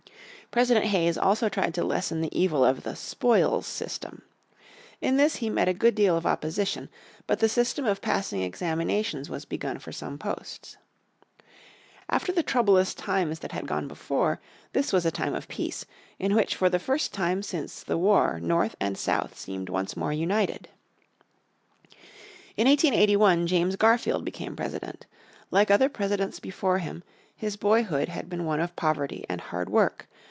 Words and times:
President 0.51 0.87
Hayes 0.87 1.17
also 1.17 1.47
tried 1.47 1.73
to 1.73 1.81
lessen 1.81 2.19
the 2.19 2.37
evil 2.37 2.65
of 2.65 2.83
the 2.83 2.93
"spoils 2.93 3.65
system." 3.65 4.21
In 4.99 5.15
this 5.15 5.37
he 5.37 5.49
met 5.49 5.69
a 5.69 5.73
good 5.73 5.95
deal 5.95 6.17
of 6.17 6.25
opposition. 6.25 6.89
But 7.25 7.39
the 7.39 7.47
system 7.47 7.85
of 7.85 8.01
passing 8.01 8.41
examinations 8.41 9.29
was 9.29 9.45
begun 9.45 9.79
for 9.79 9.93
some 9.93 10.17
posts. 10.17 10.75
After 12.09 12.33
the 12.33 12.43
troublous 12.43 12.93
times 12.93 13.39
that 13.39 13.53
had 13.53 13.65
gone 13.65 13.87
before 13.87 14.41
this 14.73 14.91
was 14.91 15.05
a 15.05 15.09
time 15.11 15.33
of 15.33 15.47
peace, 15.47 15.85
in 16.19 16.35
which 16.35 16.53
for 16.53 16.69
the 16.69 16.79
first 16.79 17.13
time 17.13 17.41
since 17.41 17.81
the 17.81 17.97
War 17.97 18.37
North 18.41 18.75
and 18.77 18.97
South 18.97 19.37
seemed 19.39 19.69
once 19.69 19.95
more 19.95 20.11
united. 20.11 20.67
In 22.57 22.67
1881 22.67 23.47
James 23.47 23.77
Garfield 23.77 24.25
became 24.25 24.57
President. 24.57 25.05
Like 25.49 25.71
other 25.71 25.87
Presidents 25.87 26.41
before 26.41 26.79
him, 26.79 27.05
his 27.33 27.55
boyhood 27.55 28.09
had 28.09 28.27
been 28.27 28.43
one 28.43 28.59
of 28.59 28.75
poverty 28.75 29.25
and 29.29 29.39
hard 29.39 29.69
work. 29.69 30.09